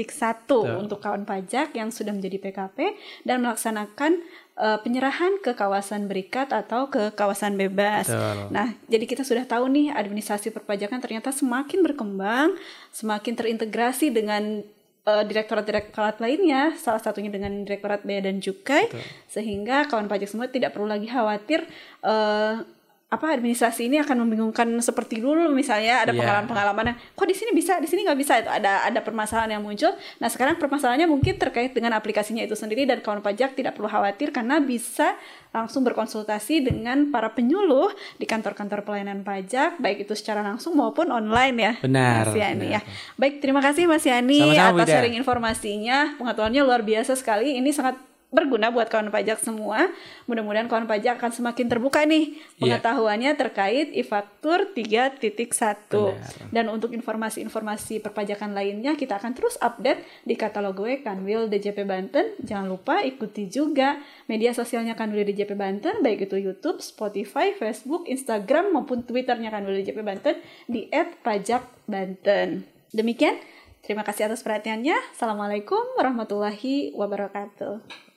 untuk 0.80 1.04
kawan 1.04 1.28
pajak 1.28 1.76
yang 1.76 1.92
sudah 1.92 2.16
menjadi 2.16 2.40
PKP 2.40 2.96
dan 3.28 3.44
melaksanakan 3.44 4.24
uh, 4.56 4.80
penyerahan 4.80 5.36
ke 5.44 5.52
kawasan 5.52 6.08
berikat 6.08 6.56
atau 6.56 6.88
ke 6.88 7.12
kawasan 7.12 7.60
bebas. 7.60 8.08
Betul. 8.08 8.56
Nah, 8.56 8.72
jadi 8.88 9.04
kita 9.04 9.28
sudah 9.28 9.44
tahu 9.44 9.68
nih 9.68 9.92
administrasi 9.92 10.56
perpajakan 10.56 11.04
ternyata 11.04 11.36
semakin 11.36 11.84
berkembang, 11.84 12.56
semakin 12.96 13.36
terintegrasi 13.36 14.16
dengan 14.16 14.64
uh, 15.06 15.24
direktorat-direktorat 15.28 16.24
lainnya, 16.24 16.74
salah 16.80 17.04
satunya 17.04 17.30
dengan 17.30 17.68
Direktorat 17.68 18.04
Bea 18.04 18.24
dan 18.24 18.42
Cukai, 18.42 18.90
Betul. 18.90 19.04
sehingga 19.28 19.92
kawan 19.92 20.08
pajak 20.08 20.32
semua 20.32 20.48
tidak 20.48 20.72
perlu 20.72 20.90
lagi 20.90 21.12
khawatir 21.12 21.68
uh, 22.02 22.64
apa 23.06 23.38
administrasi 23.38 23.86
ini 23.86 24.02
akan 24.02 24.26
membingungkan 24.26 24.66
seperti 24.82 25.22
dulu 25.22 25.46
misalnya 25.54 26.02
ada 26.02 26.10
yeah. 26.10 26.20
pengalaman-pengalaman 26.26 26.98
kok 27.14 27.28
di 27.30 27.38
sini 27.38 27.54
bisa? 27.54 27.78
Di 27.78 27.86
sini 27.86 28.02
nggak 28.02 28.18
bisa. 28.18 28.42
Itu 28.42 28.50
ada 28.50 28.82
ada 28.82 29.00
permasalahan 29.06 29.56
yang 29.56 29.64
muncul. 29.64 29.94
Nah 30.18 30.26
sekarang 30.26 30.58
permasalahannya 30.58 31.06
mungkin 31.06 31.38
terkait 31.38 31.78
dengan 31.78 31.94
aplikasinya 31.94 32.42
itu 32.42 32.58
sendiri 32.58 32.90
dan 32.90 33.06
kawan 33.06 33.22
pajak 33.22 33.54
tidak 33.54 33.78
perlu 33.78 33.86
khawatir 33.88 34.34
karena 34.34 34.58
bisa 34.58 35.14
langsung 35.54 35.86
berkonsultasi 35.86 36.66
dengan 36.66 37.14
para 37.14 37.32
penyuluh 37.32 37.94
di 38.20 38.28
kantor-kantor 38.28 38.84
pelayanan 38.84 39.24
pajak 39.24 39.80
baik 39.80 40.04
itu 40.04 40.12
secara 40.18 40.44
langsung 40.44 40.76
maupun 40.76 41.08
online 41.08 41.56
ya 41.56 41.74
benar 41.80 42.28
Mas 42.28 42.36
Yani 42.36 42.68
ya. 42.74 42.82
Baik 43.22 43.40
terima 43.40 43.62
kasih 43.62 43.86
Mas 43.86 44.04
Yani 44.04 44.50
Sama-sama, 44.50 44.82
atas 44.82 44.88
sharing 44.90 45.16
informasinya. 45.16 46.18
Pengetahuannya 46.18 46.62
luar 46.66 46.82
biasa 46.82 47.14
sekali. 47.14 47.56
Ini 47.62 47.70
sangat 47.70 48.15
berguna 48.34 48.68
buat 48.74 48.92
kawan 48.92 49.14
pajak 49.14 49.40
semua. 49.40 49.88
Mudah-mudahan 50.28 50.68
kawan 50.68 50.90
pajak 50.90 51.18
akan 51.22 51.32
semakin 51.32 51.72
terbuka 51.72 52.04
nih 52.04 52.36
iya. 52.36 52.80
pengetahuannya 52.80 53.32
yeah. 53.34 53.40
terkait 53.40 53.88
e-faktur 53.96 54.76
3.1. 54.76 55.24
Dan 56.52 56.66
untuk 56.68 56.92
informasi-informasi 56.92 58.04
perpajakan 58.04 58.52
lainnya 58.52 59.00
kita 59.00 59.22
akan 59.22 59.32
terus 59.38 59.56
update 59.64 60.04
di 60.28 60.36
katalog 60.36 60.76
gue 60.76 61.00
Kanwil 61.00 61.48
DJP 61.48 61.88
Banten. 61.88 62.36
Jangan 62.44 62.68
lupa 62.68 63.00
ikuti 63.06 63.48
juga 63.48 64.02
media 64.28 64.52
sosialnya 64.52 64.98
Kanwil 65.00 65.24
DJP 65.32 65.56
Banten 65.56 66.04
baik 66.04 66.28
itu 66.28 66.36
YouTube, 66.36 66.84
Spotify, 66.84 67.56
Facebook, 67.56 68.10
Instagram 68.12 68.76
maupun 68.76 69.08
Twitternya 69.08 69.54
Kanwil 69.54 69.80
DJP 69.82 70.04
Banten 70.04 70.36
di 70.68 70.92
@pajakbanten. 71.24 72.68
Demikian 72.92 73.40
Terima 73.86 74.02
kasih 74.02 74.26
atas 74.26 74.42
perhatiannya. 74.42 75.14
Assalamualaikum 75.14 75.78
warahmatullahi 75.94 76.98
wabarakatuh. 76.98 78.15